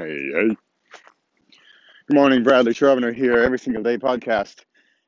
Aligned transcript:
Hey, 0.00 0.30
hey. 0.32 0.56
Good 2.08 2.14
morning, 2.14 2.42
Bradley 2.42 2.72
Charbonneau 2.72 3.12
here, 3.12 3.36
every 3.36 3.58
single 3.58 3.82
day 3.82 3.98
podcast, 3.98 4.54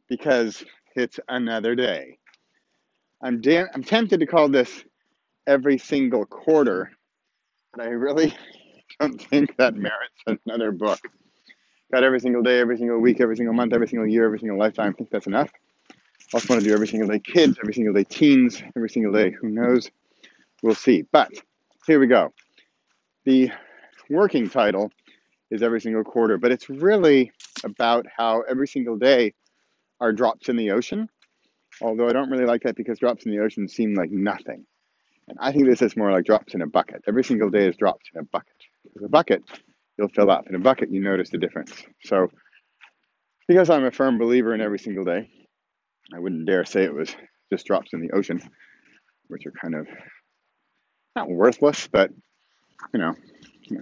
because 0.06 0.62
it's 0.94 1.18
another 1.30 1.74
day. 1.74 2.18
I'm 3.22 3.40
da- 3.40 3.68
I'm 3.72 3.82
tempted 3.82 4.20
to 4.20 4.26
call 4.26 4.50
this 4.50 4.84
every 5.46 5.78
single 5.78 6.26
quarter, 6.26 6.92
but 7.72 7.86
I 7.86 7.88
really 7.88 8.36
don't 9.00 9.18
think 9.18 9.56
that 9.56 9.76
merits 9.76 10.42
another 10.44 10.72
book. 10.72 11.00
Got 11.90 12.04
every 12.04 12.20
single 12.20 12.42
day, 12.42 12.58
every 12.58 12.76
single 12.76 12.98
week, 12.98 13.22
every 13.22 13.36
single 13.38 13.54
month, 13.54 13.72
every 13.72 13.88
single 13.88 14.06
year, 14.06 14.26
every 14.26 14.40
single 14.40 14.58
lifetime. 14.58 14.90
I 14.90 14.92
think 14.92 15.08
that's 15.08 15.26
enough. 15.26 15.48
Also 16.34 16.52
want 16.52 16.62
to 16.62 16.68
do 16.68 16.74
every 16.74 16.88
single 16.88 17.08
day 17.08 17.18
kids, 17.18 17.56
every 17.62 17.72
single 17.72 17.94
day 17.94 18.04
teens, 18.04 18.62
every 18.76 18.90
single 18.90 19.12
day 19.14 19.30
who 19.30 19.48
knows. 19.48 19.90
We'll 20.62 20.74
see. 20.74 21.04
But 21.10 21.30
here 21.86 21.98
we 21.98 22.08
go. 22.08 22.34
The 23.24 23.52
working 24.10 24.48
title 24.48 24.90
is 25.50 25.62
every 25.62 25.80
single 25.80 26.04
quarter, 26.04 26.38
but 26.38 26.52
it's 26.52 26.68
really 26.68 27.32
about 27.64 28.06
how 28.16 28.42
every 28.42 28.66
single 28.66 28.96
day 28.96 29.34
are 30.00 30.12
drops 30.12 30.48
in 30.48 30.56
the 30.56 30.70
ocean. 30.70 31.08
Although 31.80 32.08
I 32.08 32.12
don't 32.12 32.30
really 32.30 32.44
like 32.44 32.62
that 32.62 32.76
because 32.76 32.98
drops 32.98 33.24
in 33.24 33.32
the 33.32 33.40
ocean 33.40 33.68
seem 33.68 33.94
like 33.94 34.10
nothing. 34.10 34.66
And 35.28 35.38
I 35.40 35.52
think 35.52 35.68
this 35.68 35.82
is 35.82 35.96
more 35.96 36.10
like 36.10 36.24
drops 36.24 36.54
in 36.54 36.62
a 36.62 36.66
bucket. 36.66 37.02
Every 37.06 37.24
single 37.24 37.50
day 37.50 37.68
is 37.68 37.76
drops 37.76 38.04
in 38.14 38.20
a 38.20 38.24
bucket. 38.24 38.56
With 38.94 39.04
a 39.04 39.08
bucket, 39.08 39.42
you'll 39.98 40.08
fill 40.08 40.30
up. 40.30 40.46
In 40.48 40.54
a 40.54 40.58
bucket, 40.58 40.90
you 40.90 41.00
notice 41.00 41.30
the 41.30 41.38
difference. 41.38 41.72
So, 42.04 42.28
because 43.48 43.70
I'm 43.70 43.84
a 43.84 43.90
firm 43.90 44.18
believer 44.18 44.54
in 44.54 44.60
every 44.60 44.78
single 44.78 45.04
day, 45.04 45.28
I 46.14 46.18
wouldn't 46.18 46.46
dare 46.46 46.64
say 46.64 46.84
it 46.84 46.94
was 46.94 47.14
just 47.52 47.66
drops 47.66 47.92
in 47.92 48.00
the 48.00 48.14
ocean, 48.14 48.40
which 49.28 49.46
are 49.46 49.52
kind 49.52 49.74
of 49.74 49.86
not 51.14 51.30
worthless, 51.30 51.88
but 51.90 52.10
you 52.92 53.00
know, 53.00 53.14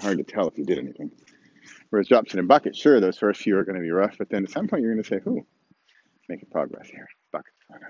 hard 0.00 0.18
to 0.18 0.24
tell 0.24 0.48
if 0.48 0.58
you 0.58 0.64
did 0.64 0.78
anything. 0.78 1.10
Whereas 1.90 2.08
drops 2.08 2.34
in 2.34 2.40
a 2.40 2.44
bucket, 2.44 2.76
sure, 2.76 3.00
those 3.00 3.18
first 3.18 3.40
few 3.40 3.56
are 3.56 3.64
going 3.64 3.76
to 3.76 3.82
be 3.82 3.90
rough, 3.90 4.16
but 4.18 4.30
then 4.30 4.44
at 4.44 4.50
some 4.50 4.68
point 4.68 4.82
you're 4.82 4.94
going 4.94 5.02
to 5.02 5.08
say, 5.08 5.20
"Ooh, 5.28 5.44
making 6.28 6.48
progress 6.50 6.88
here." 6.88 7.08
Bucket's 7.32 7.56
not. 7.68 7.80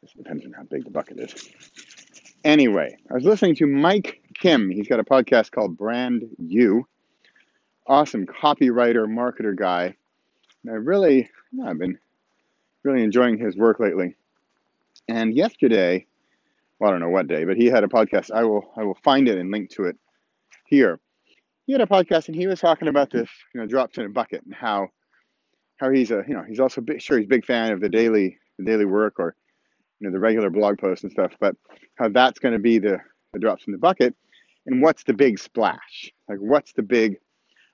Just 0.00 0.16
depends 0.16 0.44
on 0.44 0.52
how 0.52 0.62
big 0.64 0.84
the 0.84 0.90
bucket 0.90 1.18
is. 1.18 1.50
Anyway, 2.44 2.94
I 3.10 3.14
was 3.14 3.24
listening 3.24 3.56
to 3.56 3.66
Mike 3.66 4.22
Kim. 4.34 4.68
He's 4.70 4.86
got 4.86 5.00
a 5.00 5.04
podcast 5.04 5.50
called 5.50 5.78
Brand 5.78 6.24
You. 6.38 6.86
Awesome 7.86 8.26
copywriter, 8.26 9.06
marketer 9.06 9.56
guy. 9.56 9.96
And 10.62 10.72
I 10.72 10.76
really, 10.76 11.30
I've 11.64 11.78
been 11.78 11.98
really 12.82 13.02
enjoying 13.02 13.38
his 13.38 13.56
work 13.56 13.80
lately. 13.80 14.14
And 15.08 15.34
yesterday, 15.34 16.06
well, 16.78 16.90
I 16.90 16.92
don't 16.92 17.00
know 17.00 17.08
what 17.08 17.26
day, 17.26 17.44
but 17.44 17.56
he 17.56 17.66
had 17.66 17.82
a 17.82 17.88
podcast. 17.88 18.30
I 18.30 18.44
will, 18.44 18.70
I 18.76 18.82
will 18.82 18.98
find 19.02 19.26
it 19.26 19.38
and 19.38 19.50
link 19.50 19.70
to 19.70 19.84
it 19.84 19.96
here. 20.66 21.00
He 21.66 21.72
had 21.72 21.80
a 21.80 21.86
podcast 21.86 22.28
and 22.28 22.36
he 22.36 22.46
was 22.46 22.60
talking 22.60 22.88
about 22.88 23.10
this, 23.10 23.28
you 23.54 23.60
know, 23.60 23.66
drops 23.66 23.96
in 23.96 24.04
a 24.04 24.08
bucket 24.08 24.42
and 24.44 24.54
how, 24.54 24.88
how 25.78 25.90
he's 25.90 26.10
a, 26.10 26.22
you 26.28 26.34
know, 26.34 26.42
he's 26.42 26.60
also 26.60 26.80
big, 26.80 27.00
sure 27.00 27.18
he's 27.18 27.26
a 27.26 27.28
big 27.28 27.44
fan 27.44 27.72
of 27.72 27.80
the 27.80 27.88
daily, 27.88 28.38
the 28.58 28.64
daily 28.64 28.84
work 28.84 29.14
or, 29.18 29.34
you 30.00 30.06
know, 30.06 30.12
the 30.12 30.20
regular 30.20 30.50
blog 30.50 30.78
posts 30.78 31.04
and 31.04 31.12
stuff, 31.12 31.32
but 31.40 31.56
how 31.96 32.08
that's 32.08 32.38
going 32.38 32.52
to 32.52 32.58
be 32.58 32.78
the, 32.78 32.98
the 33.32 33.38
drops 33.38 33.66
in 33.66 33.72
the 33.72 33.78
bucket 33.78 34.14
and 34.66 34.82
what's 34.82 35.04
the 35.04 35.14
big 35.14 35.38
splash? 35.38 36.12
Like, 36.28 36.38
what's 36.38 36.72
the 36.72 36.82
big, 36.82 37.16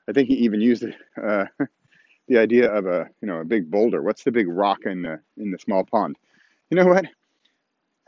I 0.08 0.12
think 0.12 0.28
he 0.28 0.34
even 0.34 0.60
used 0.60 0.84
uh, 0.84 1.44
the 2.28 2.38
idea 2.38 2.70
of 2.70 2.86
a, 2.86 3.08
you 3.20 3.28
know, 3.28 3.40
a 3.40 3.44
big 3.44 3.70
boulder. 3.70 4.02
What's 4.02 4.24
the 4.24 4.32
big 4.32 4.48
rock 4.48 4.80
in 4.86 5.02
the, 5.02 5.20
in 5.36 5.50
the 5.50 5.58
small 5.58 5.84
pond? 5.84 6.16
You 6.70 6.76
know 6.76 6.86
what? 6.86 7.06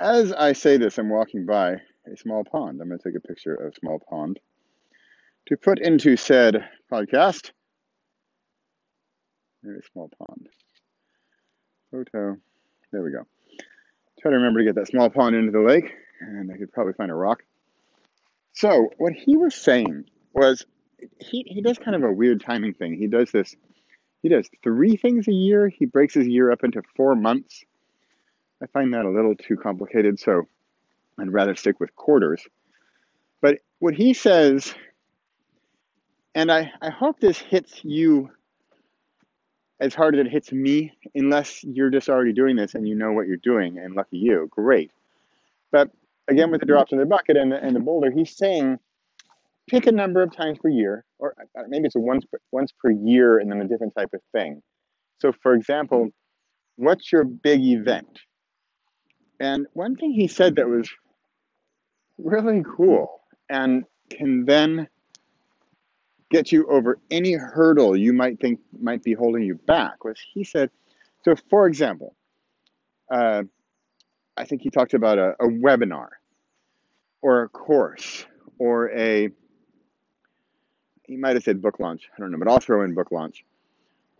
As 0.00 0.32
I 0.32 0.52
say 0.52 0.76
this, 0.76 0.98
I'm 0.98 1.10
walking 1.10 1.46
by 1.46 1.76
a 2.06 2.16
small 2.16 2.44
pond. 2.44 2.80
I'm 2.80 2.88
going 2.88 2.98
to 2.98 3.08
take 3.08 3.16
a 3.16 3.26
picture 3.26 3.54
of 3.54 3.74
small 3.76 4.00
pond 4.08 4.40
to 5.46 5.56
put 5.56 5.78
into 5.78 6.16
said 6.16 6.64
podcast. 6.90 7.50
Very 9.62 9.82
small 9.92 10.10
pond. 10.18 10.48
Photo. 11.90 12.36
There 12.90 13.02
we 13.02 13.10
go. 13.10 13.26
Try 14.20 14.30
to 14.30 14.36
remember 14.36 14.60
to 14.60 14.66
get 14.66 14.74
that 14.76 14.88
small 14.88 15.10
pond 15.10 15.34
into 15.34 15.52
the 15.52 15.60
lake, 15.60 15.92
and 16.20 16.50
I 16.52 16.56
could 16.56 16.72
probably 16.72 16.92
find 16.94 17.10
a 17.10 17.14
rock. 17.14 17.42
So, 18.52 18.90
what 18.98 19.12
he 19.12 19.36
was 19.36 19.54
saying 19.54 20.04
was 20.32 20.64
he, 21.18 21.44
he 21.46 21.60
does 21.60 21.78
kind 21.78 21.96
of 21.96 22.04
a 22.04 22.12
weird 22.12 22.42
timing 22.42 22.74
thing. 22.74 22.94
He 22.94 23.06
does 23.06 23.30
this, 23.30 23.56
he 24.22 24.28
does 24.28 24.48
three 24.62 24.96
things 24.96 25.26
a 25.26 25.32
year. 25.32 25.68
He 25.68 25.86
breaks 25.86 26.14
his 26.14 26.28
year 26.28 26.52
up 26.52 26.62
into 26.64 26.82
four 26.96 27.14
months. 27.14 27.64
I 28.62 28.66
find 28.66 28.94
that 28.94 29.04
a 29.04 29.10
little 29.10 29.34
too 29.34 29.56
complicated, 29.56 30.20
so 30.20 30.46
I'd 31.18 31.32
rather 31.32 31.56
stick 31.56 31.80
with 31.80 31.94
quarters. 31.96 32.46
But 33.40 33.58
what 33.80 33.94
he 33.94 34.14
says 34.14 34.72
and 36.34 36.50
I, 36.50 36.72
I 36.80 36.90
hope 36.90 37.20
this 37.20 37.38
hits 37.38 37.80
you 37.82 38.30
as 39.80 39.94
hard 39.94 40.14
as 40.14 40.26
it 40.26 40.30
hits 40.30 40.52
me, 40.52 40.92
unless 41.14 41.64
you're 41.64 41.90
just 41.90 42.08
already 42.08 42.32
doing 42.32 42.56
this 42.56 42.74
and 42.74 42.86
you 42.86 42.94
know 42.94 43.12
what 43.12 43.26
you're 43.26 43.36
doing, 43.36 43.78
and 43.78 43.94
lucky 43.94 44.18
you, 44.18 44.48
great. 44.50 44.92
But 45.72 45.90
again, 46.28 46.50
with 46.50 46.60
the 46.60 46.66
drops 46.66 46.92
in 46.92 46.98
the 46.98 47.06
bucket 47.06 47.36
and 47.36 47.50
the, 47.50 47.56
and 47.56 47.74
the 47.74 47.80
boulder, 47.80 48.10
he's 48.10 48.36
saying 48.36 48.78
pick 49.68 49.86
a 49.86 49.92
number 49.92 50.22
of 50.22 50.34
times 50.34 50.58
per 50.58 50.68
year, 50.68 51.04
or 51.18 51.34
uh, 51.58 51.62
maybe 51.68 51.86
it's 51.86 51.96
a 51.96 52.00
once 52.00 52.24
once 52.52 52.72
per 52.80 52.90
year 52.90 53.38
and 53.38 53.50
then 53.50 53.60
a 53.60 53.68
different 53.68 53.94
type 53.96 54.10
of 54.14 54.20
thing. 54.32 54.62
So, 55.20 55.32
for 55.42 55.54
example, 55.54 56.10
what's 56.76 57.10
your 57.10 57.24
big 57.24 57.60
event? 57.62 58.20
And 59.40 59.66
one 59.72 59.96
thing 59.96 60.12
he 60.12 60.28
said 60.28 60.56
that 60.56 60.68
was 60.68 60.88
really 62.18 62.62
cool 62.76 63.20
and 63.48 63.84
can 64.10 64.44
then 64.44 64.88
get 66.32 66.50
you 66.50 66.66
over 66.66 66.98
any 67.10 67.34
hurdle 67.34 67.96
you 67.96 68.12
might 68.12 68.40
think 68.40 68.58
might 68.80 69.02
be 69.04 69.14
holding 69.14 69.42
you 69.42 69.54
back. 69.54 70.04
Was 70.04 70.18
he 70.32 70.42
said 70.44 70.70
so 71.24 71.36
for 71.50 71.66
example 71.66 72.14
uh, 73.10 73.42
i 74.36 74.44
think 74.44 74.62
he 74.62 74.70
talked 74.70 74.94
about 74.94 75.18
a, 75.18 75.30
a 75.38 75.46
webinar 75.46 76.08
or 77.20 77.42
a 77.42 77.48
course 77.48 78.26
or 78.58 78.90
a 78.90 79.28
he 81.04 81.16
might 81.16 81.36
have 81.36 81.44
said 81.44 81.60
book 81.62 81.78
launch 81.78 82.08
i 82.16 82.20
don't 82.20 82.32
know 82.32 82.38
but 82.38 82.48
i'll 82.48 82.60
throw 82.60 82.82
in 82.82 82.94
book 82.94 83.12
launch 83.12 83.44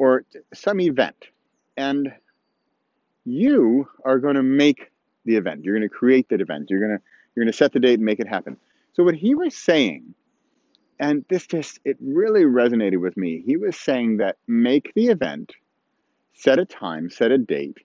or 0.03 0.25
some 0.53 0.81
event. 0.81 1.29
And 1.77 2.13
you 3.25 3.89
are 4.05 4.19
going 4.19 4.35
to 4.35 4.43
make 4.43 4.91
the 5.25 5.37
event. 5.37 5.65
You're 5.65 5.77
going 5.79 5.89
to 5.89 5.95
create 5.95 6.29
that 6.31 6.41
event. 6.41 6.71
You're 6.71 6.81
going 6.81 6.99
to 6.99 7.05
you're 7.35 7.45
going 7.45 7.53
to 7.53 7.57
set 7.57 7.73
the 7.73 7.79
date 7.79 7.95
and 7.95 8.05
make 8.05 8.19
it 8.19 8.27
happen. 8.27 8.57
So 8.95 9.05
what 9.05 9.15
he 9.15 9.37
was 9.37 9.57
saying 9.57 10.13
and 11.03 11.25
this 11.29 11.49
just, 11.49 11.81
it 11.85 11.97
really 12.01 12.45
resonated 12.45 13.01
with 13.01 13.17
me. 13.17 13.43
He 13.45 13.57
was 13.57 13.77
saying 13.77 14.19
that 14.19 14.37
make 14.47 14.93
the 14.95 15.09
event, 15.09 15.53
set 16.33 16.61
a 16.61 16.65
time, 16.65 17.11
set 17.11 17.33
a 17.33 17.39
date, 17.39 17.79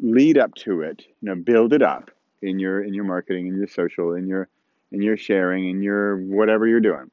lead 0.00 0.36
up 0.36 0.52
to 0.56 0.80
it, 0.80 1.04
you 1.20 1.28
know, 1.28 1.36
build 1.36 1.72
it 1.72 1.82
up 1.82 2.10
in 2.42 2.58
your 2.58 2.82
in 2.82 2.94
your 2.94 3.04
marketing, 3.04 3.46
in 3.46 3.56
your 3.56 3.68
social, 3.68 4.14
in 4.14 4.26
your 4.26 4.48
in 4.90 5.02
your 5.02 5.16
sharing, 5.16 5.70
in 5.70 5.82
your 5.82 6.16
whatever 6.16 6.66
you're 6.66 6.80
doing. 6.80 7.12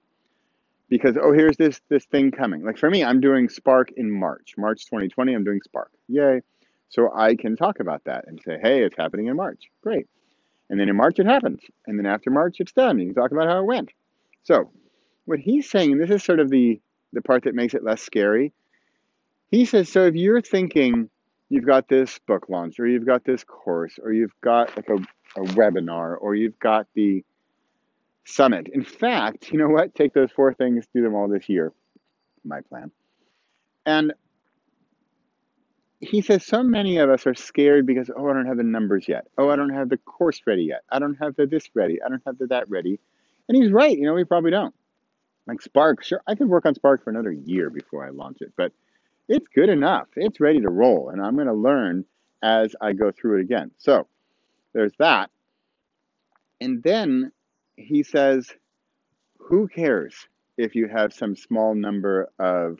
Because 0.90 1.16
oh, 1.22 1.31
here's 1.31 1.57
this 1.57 1.80
this 1.90 2.06
thing 2.06 2.31
coming. 2.31 2.66
Like 2.66 2.80
for 2.80 2.90
me, 2.90 3.03
I'm 3.03 3.22
doing 3.22 3.50
Spark 3.50 3.91
in 3.95 4.09
March, 4.09 4.56
March 4.57 4.85
2020. 4.85 5.35
I'm 5.35 5.44
doing 5.44 5.62
Spark. 5.63 5.91
Yay! 6.07 6.41
So 6.90 7.12
I 7.16 7.35
can 7.35 7.56
talk 7.56 7.80
about 7.80 8.03
that 8.06 8.25
and 8.28 8.41
say, 8.44 8.57
hey, 8.59 8.84
it's 8.84 8.97
happening 8.97 9.28
in 9.28 9.35
March. 9.35 9.69
Great. 9.84 10.07
And 10.72 10.80
then 10.80 10.90
in 10.90 10.95
March 10.95 11.19
it 11.19 11.28
happens, 11.28 11.59
and 11.85 12.00
then 12.00 12.07
after 12.07 12.31
March 12.31 12.56
it's 12.59 12.72
done. 12.72 12.97
You 12.97 13.06
can 13.06 13.16
talk 13.16 13.31
about 13.31 13.47
how 13.47 13.59
it 13.59 13.66
went. 13.66 13.91
So 14.41 14.72
what 15.25 15.39
he's 15.39 15.69
saying, 15.69 15.94
and 15.94 16.01
this 16.01 16.09
is 16.09 16.23
sort 16.23 16.39
of 16.39 16.50
the, 16.50 16.79
the 17.13 17.22
part 17.22 17.44
that 17.44 17.56
makes 17.56 17.73
it 17.73 17.84
less 17.84 18.01
scary. 18.01 18.53
He 19.51 19.66
says, 19.66 19.89
so 19.89 20.06
if 20.06 20.16
you're 20.16 20.41
thinking 20.41 21.09
you've 21.50 21.66
got 21.66 21.88
this 21.88 22.19
book 22.28 22.50
launch, 22.50 22.79
or 22.79 22.88
you've 22.88 23.06
got 23.06 23.23
this 23.23 23.44
course, 23.44 24.00
or 24.01 24.12
you've 24.12 24.33
got 24.41 24.75
like 24.75 24.89
a, 24.89 24.95
a 25.39 25.44
webinar, 25.53 26.17
or 26.19 26.35
you've 26.35 26.57
got 26.59 26.88
the 26.95 27.23
summit. 28.25 28.67
In 28.73 28.83
fact, 28.83 29.51
you 29.51 29.59
know 29.59 29.68
what? 29.68 29.94
Take 29.94 30.13
those 30.13 30.31
four 30.31 30.53
things, 30.53 30.86
do 30.94 31.01
them 31.01 31.13
all 31.13 31.27
this 31.27 31.50
year. 31.50 31.71
My 32.44 32.62
plan. 32.62 32.92
And 33.86 34.13
he 36.00 36.21
says 36.21 36.45
so 36.45 36.63
many 36.63 36.98
of 36.98 37.09
us 37.09 37.27
are 37.27 37.36
scared 37.36 37.86
because, 37.86 38.09
oh, 38.15 38.30
I 38.30 38.33
don't 38.33 38.48
have 38.48 38.57
the 38.57 38.63
numbers 38.63 39.07
yet. 39.07 39.27
Oh, 39.38 39.50
I 39.50 39.56
don't 39.56 39.69
have 39.74 39.89
the 39.89 39.98
course 39.98 40.42
ready 40.45 40.63
yet. 40.63 40.81
I 40.89 41.00
don't 41.00 41.15
have 41.15 41.36
the 41.36 41.45
this 41.45 41.69
ready. 41.74 42.01
I 42.01 42.09
don't 42.09 42.24
have 42.25 42.38
the 42.38 42.48
that 42.48 42.69
ready. 42.69 43.00
And 43.48 43.56
he's 43.56 43.71
right. 43.71 43.98
You 43.98 44.06
know, 44.06 44.13
we 44.13 44.24
probably 44.24 44.51
don't. 44.51 44.74
Like 45.48 45.62
Spark, 45.62 46.04
sure, 46.04 46.22
I 46.28 46.36
could 46.36 46.48
work 46.48 46.66
on 46.66 46.75
Spark 46.75 47.04
for 47.04 47.10
another 47.10 47.31
year 47.31 47.69
before 47.69 48.06
I 48.06 48.10
launch 48.10 48.38
it, 48.42 48.54
but 48.56 48.72
it's 49.28 49.48
good 49.54 49.69
enough. 49.69 50.07
It's 50.16 50.40
ready 50.40 50.62
to 50.62 50.69
roll, 50.69 51.10
and 51.10 51.22
I'm 51.22 51.36
going 51.36 51.48
to 51.48 51.54
learn 51.54 52.06
as 52.42 52.75
I 52.81 52.94
go 52.94 53.12
through 53.12 53.40
it 53.40 53.42
again. 53.42 53.72
So 53.78 54.07
there's 54.74 54.94
that. 55.00 55.30
And 56.62 56.81
then 56.84 57.31
he 57.75 58.04
says, 58.04 58.50
Who 59.38 59.68
cares 59.68 60.13
if 60.57 60.75
you 60.75 60.88
have 60.88 61.13
some 61.13 61.36
small 61.36 61.75
number 61.75 62.30
of 62.39 62.80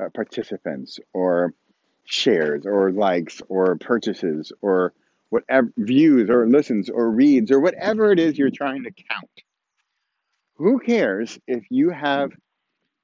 uh, 0.00 0.08
participants 0.14 0.98
or 1.12 1.54
shares 2.04 2.64
or 2.64 2.90
likes 2.90 3.42
or 3.48 3.76
purchases 3.76 4.52
or 4.62 4.92
whatever 5.28 5.72
views 5.76 6.28
or 6.30 6.46
listens 6.46 6.90
or 6.90 7.10
reads 7.10 7.50
or 7.50 7.60
whatever 7.60 8.12
it 8.12 8.18
is 8.18 8.38
you're 8.38 8.50
trying 8.50 8.84
to 8.84 8.90
count? 8.90 9.30
Who 10.60 10.78
cares 10.78 11.38
if 11.46 11.64
you 11.70 11.88
have 11.88 12.32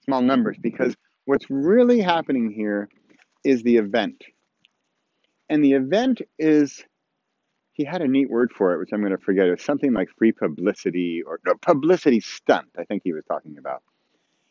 small 0.05 0.20
numbers? 0.20 0.58
Because 0.61 0.94
what's 1.25 1.47
really 1.49 2.00
happening 2.00 2.50
here 2.50 2.91
is 3.44 3.62
the 3.62 3.79
event. 3.79 4.23
And 5.49 5.64
the 5.64 5.73
event 5.73 6.20
is, 6.38 6.85
he 7.73 7.85
had 7.85 8.03
a 8.03 8.08
neat 8.08 8.29
word 8.29 8.53
for 8.53 8.75
it, 8.75 8.79
which 8.79 8.91
I'm 8.93 9.00
going 9.00 9.17
to 9.17 9.25
forget. 9.25 9.47
It's 9.47 9.64
something 9.64 9.94
like 9.94 10.08
free 10.19 10.32
publicity 10.32 11.23
or 11.26 11.41
no, 11.47 11.55
publicity 11.55 12.20
stunt, 12.20 12.69
I 12.79 12.85
think 12.85 13.03
he 13.05 13.14
was 13.14 13.25
talking 13.25 13.56
about. 13.59 13.82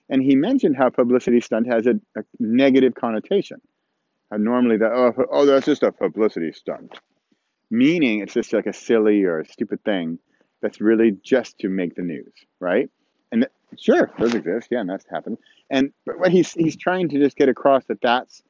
And 0.10 0.24
he 0.24 0.36
mentioned 0.36 0.75
how 0.75 0.90
publicity 0.90 1.42
stunt 1.42 1.68
has 1.72 1.86
a, 1.86 2.00
a 2.18 2.24
negative 2.40 2.96
connotation. 2.96 3.62
How 4.31 4.38
normally 4.38 4.78
that, 4.78 4.92
oh, 4.92 5.13
oh, 5.31 5.46
that's 5.46 5.68
just 5.68 5.84
a 5.84 5.92
publicity 5.92 6.54
stunt. 6.54 7.00
Meaning 7.69 8.22
it's 8.22 8.34
just 8.34 8.51
like 8.51 8.66
a 8.66 8.74
silly 8.74 9.24
or 9.25 9.42
a 9.42 9.46
stupid 9.46 9.84
thing 9.84 10.18
that's 10.65 10.81
really 10.81 11.15
just 11.23 11.59
to 11.59 11.69
make 11.69 11.94
the 11.94 12.01
news, 12.01 12.33
right? 12.59 12.89
And 13.31 13.47
sure, 13.77 14.12
those 14.17 14.33
exist. 14.33 14.69
Yeah, 14.71 14.79
and 14.79 14.89
that's 14.89 15.06
happened. 15.07 15.38
And 15.69 15.91
but 16.07 16.17
what 16.17 16.31
he's 16.31 16.53
he's 16.53 16.75
trying 16.75 17.09
to 17.09 17.19
just 17.19 17.38
get 17.38 17.50
across 17.50 17.85
that 17.85 18.01
that's 18.01 18.41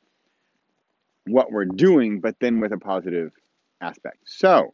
what 1.27 1.51
we're 1.51 1.65
doing, 1.65 2.21
but 2.21 2.35
then 2.39 2.61
with 2.61 2.71
a 2.71 2.77
positive 2.77 3.33
aspect. 3.81 4.19
So, 4.25 4.73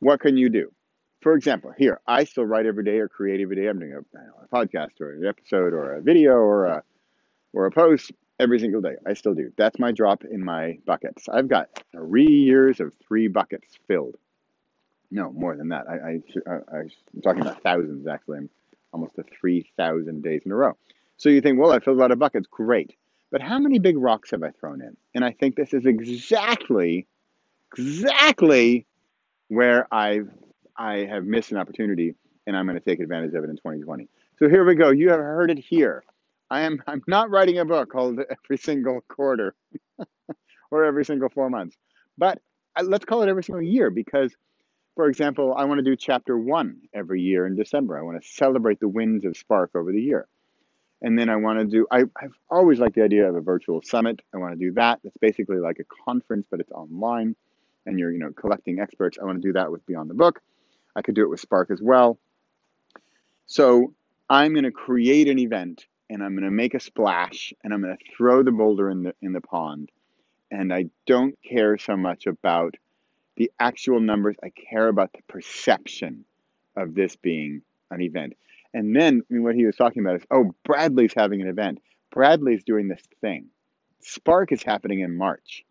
what 0.00 0.20
can 0.20 0.38
you 0.38 0.48
do? 0.48 0.72
For 1.20 1.34
example, 1.34 1.74
here 1.76 2.00
I 2.06 2.24
still 2.24 2.46
write 2.46 2.64
every 2.64 2.84
day 2.84 2.98
or 2.98 3.08
create 3.08 3.42
every 3.42 3.56
day. 3.56 3.66
I'm 3.66 3.78
doing 3.78 3.92
a, 3.92 4.18
know, 4.18 4.32
a 4.42 4.48
podcast 4.48 5.02
or 5.02 5.12
an 5.12 5.26
episode 5.26 5.74
or 5.74 5.96
a 5.96 6.00
video 6.00 6.32
or 6.32 6.64
a 6.64 6.82
or 7.52 7.66
a 7.66 7.70
post 7.70 8.10
every 8.40 8.58
single 8.58 8.80
day. 8.80 8.94
I 9.06 9.12
still 9.12 9.34
do. 9.34 9.52
That's 9.58 9.78
my 9.78 9.92
drop 9.92 10.24
in 10.24 10.42
my 10.42 10.78
buckets. 10.86 11.28
I've 11.28 11.48
got 11.48 11.84
three 11.92 12.24
years 12.24 12.80
of 12.80 12.94
three 13.06 13.28
buckets 13.28 13.78
filled. 13.86 14.16
No, 15.10 15.32
more 15.32 15.56
than 15.56 15.68
that. 15.68 15.86
I, 15.88 16.20
I, 16.50 16.76
I'm 16.76 17.22
talking 17.22 17.42
about 17.42 17.62
thousands, 17.62 18.06
actually. 18.06 18.38
I'm 18.38 18.50
almost 18.92 19.16
to 19.16 19.24
3,000 19.40 20.22
days 20.22 20.42
in 20.44 20.52
a 20.52 20.54
row. 20.54 20.76
So 21.16 21.28
you 21.28 21.40
think, 21.40 21.58
well, 21.58 21.72
I 21.72 21.80
filled 21.80 21.96
a 21.96 22.00
lot 22.00 22.12
of 22.12 22.18
buckets. 22.18 22.46
Great. 22.50 22.94
But 23.30 23.40
how 23.40 23.58
many 23.58 23.78
big 23.78 23.98
rocks 23.98 24.30
have 24.30 24.42
I 24.42 24.50
thrown 24.50 24.80
in? 24.80 24.96
And 25.14 25.24
I 25.24 25.32
think 25.32 25.56
this 25.56 25.74
is 25.74 25.86
exactly, 25.86 27.06
exactly 27.76 28.86
where 29.48 29.92
I've, 29.92 30.30
I 30.76 31.06
have 31.10 31.24
missed 31.24 31.50
an 31.52 31.58
opportunity 31.58 32.14
and 32.46 32.56
I'm 32.56 32.66
going 32.66 32.78
to 32.78 32.84
take 32.84 33.00
advantage 33.00 33.34
of 33.34 33.44
it 33.44 33.50
in 33.50 33.56
2020. 33.56 34.08
So 34.38 34.48
here 34.48 34.64
we 34.64 34.74
go. 34.74 34.90
You 34.90 35.10
have 35.10 35.20
heard 35.20 35.50
it 35.50 35.58
here. 35.58 36.02
I 36.50 36.62
am 36.62 36.82
I'm 36.86 37.02
not 37.06 37.30
writing 37.30 37.58
a 37.58 37.64
book 37.64 37.90
called 37.90 38.20
every 38.44 38.56
single 38.56 39.02
quarter 39.08 39.54
or 40.70 40.84
every 40.84 41.04
single 41.04 41.28
four 41.28 41.50
months, 41.50 41.76
but 42.16 42.40
uh, 42.76 42.84
let's 42.84 43.04
call 43.04 43.22
it 43.22 43.28
every 43.28 43.44
single 43.44 43.62
year 43.62 43.90
because 43.90 44.34
for 44.98 45.08
example, 45.08 45.54
I 45.56 45.64
want 45.66 45.78
to 45.78 45.84
do 45.84 45.94
chapter 45.94 46.36
one 46.36 46.78
every 46.92 47.22
year 47.22 47.46
in 47.46 47.54
December. 47.54 47.96
I 47.96 48.02
want 48.02 48.20
to 48.20 48.28
celebrate 48.28 48.80
the 48.80 48.88
wins 48.88 49.24
of 49.24 49.36
Spark 49.36 49.70
over 49.76 49.92
the 49.92 50.00
year. 50.00 50.26
And 51.00 51.16
then 51.16 51.28
I 51.28 51.36
want 51.36 51.60
to 51.60 51.66
do, 51.66 51.86
I, 51.88 51.98
I've 52.20 52.36
always 52.50 52.80
liked 52.80 52.96
the 52.96 53.04
idea 53.04 53.28
of 53.28 53.36
a 53.36 53.40
virtual 53.40 53.80
summit. 53.80 54.20
I 54.34 54.38
want 54.38 54.54
to 54.54 54.58
do 54.58 54.72
that. 54.72 54.98
It's 55.04 55.16
basically 55.18 55.58
like 55.58 55.78
a 55.78 55.84
conference, 56.04 56.48
but 56.50 56.58
it's 56.58 56.72
online 56.72 57.36
and 57.86 57.96
you're, 57.96 58.10
you 58.10 58.18
know, 58.18 58.32
collecting 58.32 58.80
experts. 58.80 59.18
I 59.22 59.24
want 59.24 59.40
to 59.40 59.48
do 59.48 59.52
that 59.52 59.70
with 59.70 59.86
Beyond 59.86 60.10
the 60.10 60.14
Book. 60.14 60.40
I 60.96 61.02
could 61.02 61.14
do 61.14 61.22
it 61.22 61.30
with 61.30 61.38
Spark 61.38 61.70
as 61.70 61.80
well. 61.80 62.18
So 63.46 63.94
I'm 64.28 64.52
going 64.52 64.64
to 64.64 64.72
create 64.72 65.28
an 65.28 65.38
event 65.38 65.86
and 66.10 66.24
I'm 66.24 66.32
going 66.32 66.42
to 66.42 66.50
make 66.50 66.74
a 66.74 66.80
splash 66.80 67.52
and 67.62 67.72
I'm 67.72 67.82
going 67.82 67.96
to 67.96 68.04
throw 68.16 68.42
the 68.42 68.50
boulder 68.50 68.90
in 68.90 69.04
the 69.04 69.14
in 69.22 69.32
the 69.32 69.40
pond. 69.40 69.92
And 70.50 70.74
I 70.74 70.86
don't 71.06 71.38
care 71.48 71.78
so 71.78 71.96
much 71.96 72.26
about 72.26 72.74
the 73.38 73.50
actual 73.58 74.00
numbers. 74.00 74.36
I 74.42 74.50
care 74.50 74.88
about 74.88 75.12
the 75.12 75.22
perception 75.28 76.24
of 76.76 76.94
this 76.94 77.16
being 77.16 77.62
an 77.90 78.02
event. 78.02 78.34
And 78.74 78.94
then 78.94 79.22
I 79.30 79.34
mean, 79.34 79.44
what 79.44 79.54
he 79.54 79.64
was 79.64 79.76
talking 79.76 80.02
about 80.02 80.16
is, 80.16 80.26
oh, 80.30 80.54
Bradley's 80.64 81.14
having 81.16 81.40
an 81.40 81.48
event. 81.48 81.78
Bradley's 82.10 82.64
doing 82.64 82.88
this 82.88 83.02
thing. 83.20 83.46
Spark 84.00 84.52
is 84.52 84.62
happening 84.62 85.00
in 85.00 85.16
March. 85.16 85.64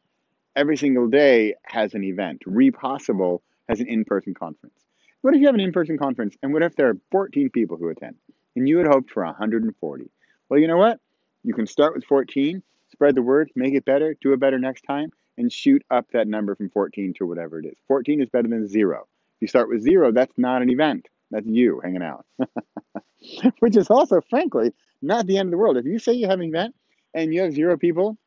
Every 0.56 0.78
single 0.78 1.08
day 1.08 1.54
has 1.64 1.94
an 1.94 2.04
event. 2.04 2.42
Repossible 2.46 3.44
has 3.70 3.80
an 3.80 3.88
in-person 3.88 4.34
conference. 4.34 4.80
What 5.22 5.36
if 5.36 5.42
you 5.42 5.48
have 5.48 5.56
an 5.56 5.62
in-person 5.62 5.98
conference 5.98 6.36
and 6.42 6.54
what 6.54 6.63
if 6.63 6.75
there 6.75 6.90
are 6.90 6.98
14 7.12 7.50
people 7.50 7.78
who 7.78 7.90
attend 7.90 8.16
and 8.56 8.68
you 8.68 8.78
had 8.78 8.88
hoped 8.88 9.12
for 9.12 9.24
140? 9.25 10.10
Well, 10.50 10.60
you 10.60 10.68
know 10.68 10.78
what? 10.78 11.00
You 11.44 11.54
can 11.54 11.68
start 11.68 11.94
with 11.94 12.06
14, 12.06 12.63
spread 12.92 13.16
the 13.16 13.22
word, 13.22 13.52
make 13.56 13.74
it 13.74 13.86
better, 13.86 14.16
do 14.22 14.34
it 14.34 14.40
better 14.40 14.58
next 14.58 14.81
time, 14.81 15.12
and 15.38 15.51
shoot 15.51 15.84
up 15.92 16.07
that 16.13 16.28
number 16.28 16.56
from 16.56 16.69
14 16.69 17.13
to 17.18 17.25
whatever 17.25 17.60
it 17.60 17.66
is. 17.66 17.78
14 17.88 18.22
is 18.22 18.30
better 18.30 18.48
than 18.48 18.68
zero. 18.68 19.07
If 19.36 19.42
you 19.42 19.48
start 19.48 19.69
with 19.69 19.81
zero, 19.81 20.12
that's 20.12 20.38
not 20.38 20.62
an 20.62 20.69
event. 20.69 21.07
That's 21.31 21.45
you 21.45 21.80
hanging 21.84 22.01
out. 22.01 22.25
Which 23.60 23.75
is 23.75 23.89
also, 23.89 24.22
frankly, 24.30 24.74
not 25.01 25.28
the 25.28 25.38
end 25.38 25.48
of 25.48 25.51
the 25.51 25.57
world. 25.57 25.78
If 25.78 25.86
you 25.86 26.00
say 26.00 26.13
you 26.13 26.28
have 26.28 26.39
an 26.39 26.48
event 26.48 26.75
and 27.13 27.34
you 27.34 27.42
have 27.42 27.54
zero 27.54 27.78
people, 27.78 28.18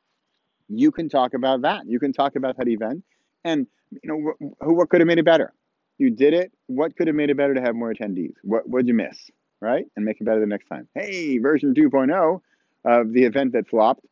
you 0.69 0.91
can 0.93 1.09
talk 1.09 1.35
about 1.35 1.63
that. 1.63 1.87
You 1.87 1.99
can 1.99 2.13
talk 2.13 2.37
about 2.37 2.57
that 2.59 2.69
event. 2.69 3.03
And, 3.45 3.67
you 3.91 4.01
know, 4.05 4.35
what, 4.59 4.75
what 4.75 4.89
could 4.89 5.01
have 5.01 5.09
made 5.09 5.19
it 5.19 5.25
better? 5.25 5.53
You 5.99 6.11
did 6.11 6.33
it. 6.33 6.53
What 6.67 6.97
could 6.97 7.09
have 7.09 7.17
made 7.17 7.31
it 7.31 7.37
better 7.37 7.55
to 7.55 7.61
have 7.61 7.75
more 7.75 7.93
attendees? 7.93 8.35
What 8.43 8.69
would 8.69 8.87
you 8.87 8.95
miss? 8.95 9.31
Right? 9.61 9.85
And 9.97 10.05
make 10.05 10.21
it 10.21 10.25
better 10.25 10.41
the 10.41 10.47
next 10.47 10.67
time. 10.67 10.89
Hey, 10.95 11.39
version 11.39 11.75
2.0 11.75 12.41
of 12.85 13.13
the 13.13 13.25
event 13.25 13.53
that 13.53 13.69
flopped. 13.69 14.05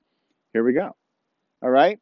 Here 0.52 0.64
we 0.64 0.72
go. 0.72 0.96
All 1.62 1.70
right. 1.70 1.98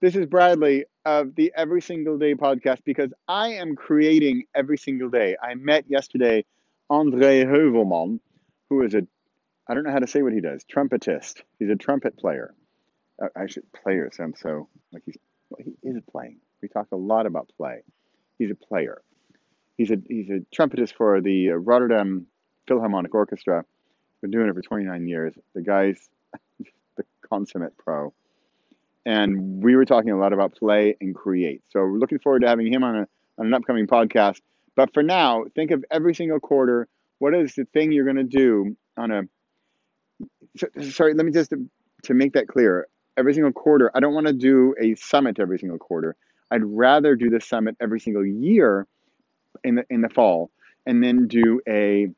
This 0.00 0.14
is 0.14 0.26
Bradley 0.26 0.84
of 1.04 1.34
the 1.34 1.52
Every 1.56 1.82
Single 1.82 2.18
Day 2.18 2.36
podcast 2.36 2.84
because 2.84 3.12
I 3.26 3.54
am 3.54 3.74
creating 3.74 4.44
every 4.54 4.78
single 4.78 5.08
day. 5.08 5.36
I 5.42 5.56
met 5.56 5.86
yesterday 5.90 6.44
Andre 6.88 7.44
Heuvelman, 7.44 8.20
who 8.70 8.82
is 8.82 8.94
a, 8.94 9.02
I 9.68 9.74
don't 9.74 9.82
know 9.82 9.90
how 9.90 9.98
to 9.98 10.06
say 10.06 10.22
what 10.22 10.32
he 10.32 10.40
does, 10.40 10.64
trumpetist. 10.72 11.42
He's 11.58 11.70
a 11.70 11.74
trumpet 11.74 12.16
player. 12.16 12.54
Uh, 13.20 13.26
actually, 13.34 13.64
player, 13.82 14.08
so 14.12 14.22
I'm 14.22 14.36
so, 14.36 14.68
like 14.92 15.02
he's, 15.04 15.16
well, 15.50 15.64
he 15.64 15.88
is 15.88 16.00
playing. 16.12 16.38
We 16.62 16.68
talk 16.68 16.86
a 16.92 16.96
lot 16.96 17.26
about 17.26 17.50
play. 17.56 17.82
He's 18.38 18.52
a 18.52 18.54
player. 18.54 19.02
He's 19.78 19.90
a, 19.90 19.96
he's 20.06 20.30
a 20.30 20.44
trumpetist 20.56 20.94
for 20.94 21.20
the 21.20 21.48
Rotterdam 21.48 22.28
Philharmonic 22.68 23.12
Orchestra. 23.16 23.64
Been 24.22 24.30
doing 24.30 24.48
it 24.48 24.54
for 24.54 24.62
29 24.62 25.08
years. 25.08 25.34
The 25.56 25.62
guy's 25.62 26.08
the 26.96 27.02
consummate 27.28 27.76
pro 27.76 28.14
and 29.08 29.62
we 29.64 29.74
were 29.74 29.86
talking 29.86 30.10
a 30.10 30.18
lot 30.18 30.34
about 30.34 30.54
play 30.54 30.94
and 31.00 31.14
create. 31.14 31.62
So 31.70 31.80
we're 31.80 31.96
looking 31.96 32.18
forward 32.18 32.42
to 32.42 32.48
having 32.48 32.70
him 32.70 32.84
on, 32.84 32.94
a, 32.94 33.08
on 33.38 33.46
an 33.46 33.54
upcoming 33.54 33.86
podcast. 33.86 34.42
But 34.76 34.92
for 34.92 35.02
now, 35.02 35.46
think 35.54 35.70
of 35.70 35.82
every 35.90 36.14
single 36.14 36.40
quarter. 36.40 36.88
What 37.18 37.34
is 37.34 37.54
the 37.54 37.64
thing 37.64 37.90
you're 37.90 38.04
going 38.04 38.16
to 38.16 38.22
do 38.24 38.76
on 38.98 39.10
a? 39.10 39.22
So, 40.58 40.66
sorry, 40.90 41.14
let 41.14 41.24
me 41.24 41.32
just 41.32 41.54
to 42.02 42.14
make 42.14 42.34
that 42.34 42.48
clear. 42.48 42.86
Every 43.16 43.32
single 43.32 43.50
quarter, 43.50 43.90
I 43.94 44.00
don't 44.00 44.12
want 44.12 44.26
to 44.26 44.34
do 44.34 44.74
a 44.78 44.94
summit 44.96 45.40
every 45.40 45.58
single 45.58 45.78
quarter. 45.78 46.14
I'd 46.50 46.62
rather 46.62 47.16
do 47.16 47.30
the 47.30 47.40
summit 47.40 47.76
every 47.80 48.00
single 48.00 48.26
year 48.26 48.86
in 49.64 49.76
the 49.76 49.84
in 49.88 50.02
the 50.02 50.10
fall, 50.10 50.50
and 50.84 51.02
then 51.02 51.28
do 51.28 51.62
a 51.66 52.08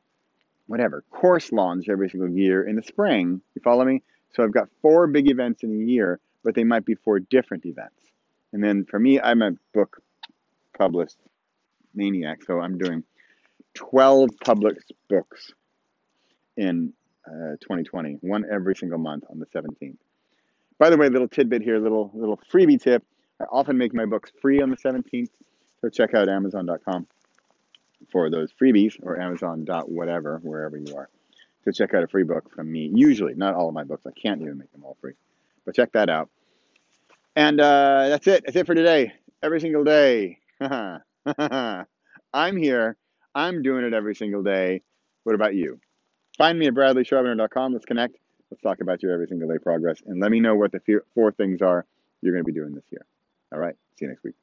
whatever 0.67 1.05
course 1.09 1.53
launch 1.53 1.87
every 1.87 2.09
single 2.09 2.29
year 2.29 2.67
in 2.67 2.75
the 2.75 2.83
spring. 2.83 3.41
You 3.55 3.61
follow 3.63 3.85
me? 3.85 4.03
So 4.33 4.43
I've 4.43 4.53
got 4.53 4.67
four 4.81 5.07
big 5.07 5.31
events 5.31 5.63
in 5.63 5.71
a 5.71 5.85
year 5.85 6.19
but 6.43 6.55
they 6.55 6.63
might 6.63 6.85
be 6.85 6.95
for 6.95 7.19
different 7.19 7.65
events. 7.65 7.95
And 8.53 8.63
then 8.63 8.85
for 8.85 8.99
me, 8.99 9.19
I'm 9.19 9.41
a 9.41 9.51
book 9.73 10.01
published 10.77 11.17
maniac, 11.93 12.43
so 12.43 12.59
I'm 12.59 12.77
doing 12.77 13.03
12 13.75 14.29
published 14.43 14.91
books 15.09 15.51
in 16.57 16.93
uh, 17.25 17.55
2020, 17.61 18.17
one 18.21 18.45
every 18.51 18.75
single 18.75 18.97
month 18.97 19.23
on 19.29 19.39
the 19.39 19.45
17th. 19.45 19.97
By 20.77 20.89
the 20.89 20.97
way, 20.97 21.09
little 21.09 21.27
tidbit 21.27 21.61
here, 21.61 21.77
little 21.77 22.09
little 22.13 22.39
freebie 22.51 22.81
tip. 22.81 23.03
I 23.39 23.43
often 23.51 23.77
make 23.77 23.93
my 23.93 24.05
books 24.05 24.31
free 24.41 24.61
on 24.61 24.69
the 24.69 24.77
17th, 24.77 25.29
so 25.79 25.89
check 25.89 26.13
out 26.15 26.27
Amazon.com 26.27 27.07
for 28.11 28.29
those 28.31 28.51
freebies 28.51 28.95
or 29.03 29.19
Amazon 29.19 29.63
dot 29.63 29.89
whatever 29.89 30.39
wherever 30.41 30.77
you 30.77 30.95
are 30.95 31.07
to 31.65 31.71
check 31.71 31.93
out 31.93 32.03
a 32.03 32.07
free 32.07 32.23
book 32.23 32.51
from 32.53 32.71
me. 32.71 32.91
Usually, 32.93 33.35
not 33.35 33.53
all 33.53 33.67
of 33.67 33.75
my 33.75 33.83
books. 33.83 34.05
I 34.07 34.11
can't 34.11 34.41
even 34.41 34.57
make 34.57 34.71
them 34.71 34.83
all 34.83 34.97
free. 34.99 35.13
But 35.65 35.75
check 35.75 35.91
that 35.93 36.09
out. 36.09 36.29
And 37.35 37.59
uh, 37.59 38.09
that's 38.09 38.27
it. 38.27 38.43
That's 38.45 38.57
it 38.57 38.65
for 38.65 38.75
today. 38.75 39.13
Every 39.41 39.61
single 39.61 39.83
day. 39.83 40.39
I'm 42.33 42.57
here. 42.57 42.97
I'm 43.33 43.61
doing 43.61 43.85
it 43.85 43.93
every 43.93 44.15
single 44.15 44.43
day. 44.43 44.81
What 45.23 45.35
about 45.35 45.55
you? 45.55 45.79
Find 46.37 46.57
me 46.57 46.67
at 46.67 46.73
bradleycharbonneau.com. 46.73 47.73
Let's 47.73 47.85
connect. 47.85 48.17
Let's 48.49 48.61
talk 48.61 48.81
about 48.81 49.01
your 49.01 49.13
every 49.13 49.27
single 49.27 49.47
day 49.47 49.57
progress. 49.57 50.01
And 50.05 50.19
let 50.19 50.31
me 50.31 50.39
know 50.39 50.55
what 50.55 50.71
the 50.71 50.81
four 51.15 51.31
things 51.31 51.61
are 51.61 51.85
you're 52.21 52.33
going 52.33 52.43
to 52.43 52.51
be 52.51 52.57
doing 52.57 52.73
this 52.75 52.83
year. 52.91 53.05
All 53.53 53.59
right. 53.59 53.75
See 53.97 54.05
you 54.05 54.09
next 54.09 54.23
week. 54.23 54.35